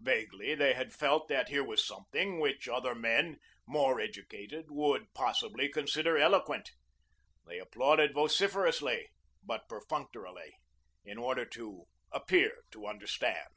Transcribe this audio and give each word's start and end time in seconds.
Vaguely 0.00 0.54
they 0.54 0.72
had 0.72 0.94
felt 0.94 1.28
that 1.28 1.50
here 1.50 1.62
was 1.62 1.86
something 1.86 2.40
which 2.40 2.66
other 2.66 2.94
men 2.94 3.38
more 3.66 4.00
educated 4.00 4.70
would 4.70 5.12
possibly 5.12 5.68
consider 5.68 6.16
eloquent. 6.16 6.70
They 7.44 7.58
applauded 7.58 8.14
vociferously 8.14 9.10
but 9.44 9.68
perfunctorily, 9.68 10.54
in 11.04 11.18
order 11.18 11.44
to 11.44 11.84
appear 12.10 12.62
to 12.70 12.86
understand. 12.86 13.52